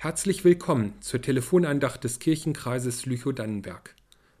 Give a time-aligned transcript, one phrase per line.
[0.00, 3.96] Herzlich willkommen zur Telefonandacht des Kirchenkreises Lüchow-Dannenberg.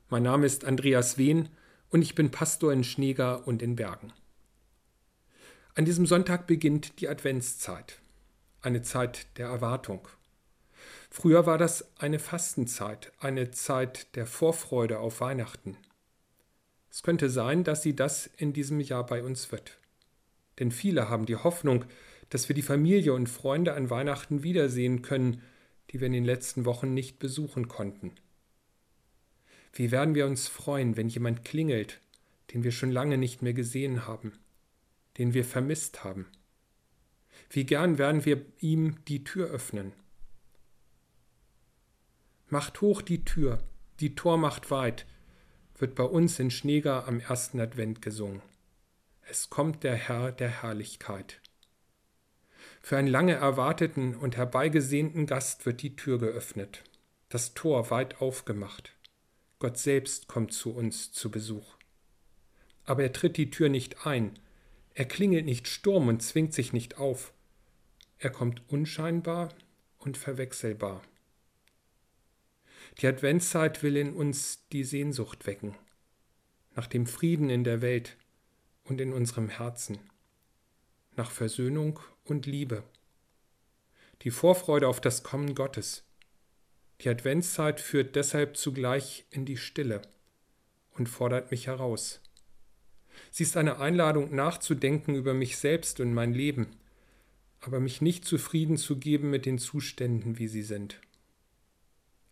[0.08, 1.48] Mein Name ist Andreas Wehn
[1.90, 4.12] und ich bin Pastor in Schneegar und in Bergen.
[5.74, 7.98] An diesem Sonntag beginnt die Adventszeit,
[8.62, 10.06] eine Zeit der Erwartung.
[11.10, 15.76] Früher war das eine Fastenzeit, eine Zeit der Vorfreude auf Weihnachten.
[16.88, 19.76] Es könnte sein, dass sie das in diesem Jahr bei uns wird.
[20.60, 21.84] Denn viele haben die Hoffnung,
[22.30, 25.42] dass wir die Familie und Freunde an Weihnachten wiedersehen können,
[25.90, 28.12] die wir in den letzten Wochen nicht besuchen konnten.
[29.72, 32.00] Wie werden wir uns freuen, wenn jemand klingelt,
[32.52, 34.32] den wir schon lange nicht mehr gesehen haben,
[35.18, 36.26] den wir vermisst haben.
[37.50, 39.92] Wie gern werden wir ihm die Tür öffnen.
[42.48, 43.62] Macht hoch die Tür,
[44.00, 45.06] die Tor macht weit,
[45.76, 48.42] wird bei uns in Schneegar am ersten Advent gesungen.
[49.22, 51.40] Es kommt der Herr der Herrlichkeit.
[52.80, 56.84] Für einen lange erwarteten und herbeigesehnten Gast wird die Tür geöffnet,
[57.28, 58.94] das Tor weit aufgemacht.
[59.58, 61.76] Gott selbst kommt zu uns zu Besuch.
[62.84, 64.38] Aber er tritt die Tür nicht ein,
[64.94, 67.32] er klingelt nicht Sturm und zwingt sich nicht auf.
[68.18, 69.50] Er kommt unscheinbar
[69.98, 71.02] und verwechselbar.
[73.00, 75.76] Die Adventszeit will in uns die Sehnsucht wecken,
[76.74, 78.16] nach dem Frieden in der Welt
[78.82, 79.98] und in unserem Herzen,
[81.18, 82.84] nach Versöhnung und Liebe.
[84.22, 86.04] Die Vorfreude auf das Kommen Gottes.
[87.00, 90.02] Die Adventszeit führt deshalb zugleich in die Stille
[90.92, 92.20] und fordert mich heraus.
[93.30, 96.68] Sie ist eine Einladung nachzudenken über mich selbst und mein Leben,
[97.60, 101.00] aber mich nicht zufrieden zu geben mit den Zuständen, wie sie sind.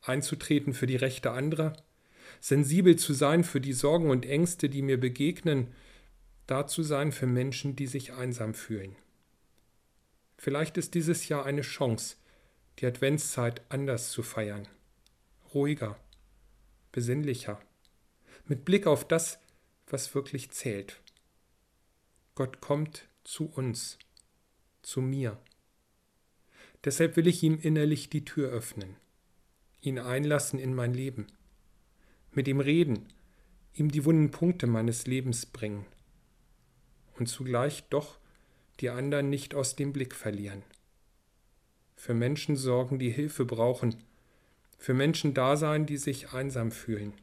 [0.03, 1.77] Einzutreten für die Rechte anderer,
[2.41, 5.69] sensibel zu sein für die Sorgen und Ängste, die mir begegnen,
[6.47, 8.97] da zu sein für Menschen, die sich einsam fühlen.
[10.39, 12.16] Vielleicht ist dieses Jahr eine Chance,
[12.78, 14.69] die Adventszeit anders zu feiern.
[15.55, 15.98] Ruhiger,
[16.92, 17.61] besinnlicher,
[18.47, 19.39] mit Blick auf das,
[19.86, 21.01] was wirklich zählt.
[22.34, 23.98] Gott kommt zu uns,
[24.83, 25.40] zu mir.
[26.84, 28.96] Deshalb will ich ihm innerlich die Tür öffnen,
[29.80, 31.27] ihn einlassen in mein Leben,
[32.30, 33.08] mit ihm reden,
[33.73, 35.86] ihm die wunden Punkte meines Lebens bringen
[37.18, 38.18] und zugleich doch
[38.80, 40.62] die anderen nicht aus dem Blick verlieren.
[41.96, 43.96] Für Menschen sorgen, die Hilfe brauchen,
[44.78, 47.14] für Menschen da sein, die sich einsam fühlen.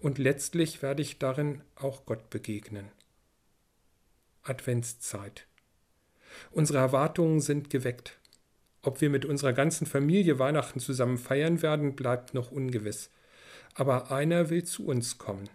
[0.00, 2.90] Und letztlich werde ich darin auch Gott begegnen.
[4.42, 5.46] Adventszeit.
[6.50, 8.18] Unsere Erwartungen sind geweckt.
[8.82, 13.10] Ob wir mit unserer ganzen Familie Weihnachten zusammen feiern werden, bleibt noch ungewiss.
[13.74, 15.48] Aber einer will zu uns kommen.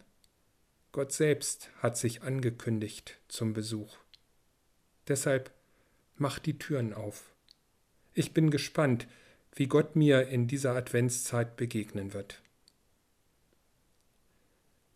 [0.93, 3.97] Gott selbst hat sich angekündigt zum Besuch.
[5.07, 5.51] Deshalb
[6.17, 7.33] mach die Türen auf.
[8.13, 9.07] Ich bin gespannt,
[9.55, 12.43] wie Gott mir in dieser Adventszeit begegnen wird.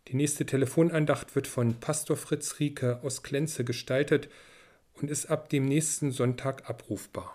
[0.06, 4.28] Die nächste Telefonandacht wird von Pastor Fritz Rieke aus Klenze gestaltet
[4.94, 7.34] und ist ab dem nächsten Sonntag abrufbar.